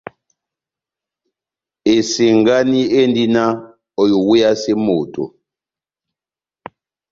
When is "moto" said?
4.85-5.23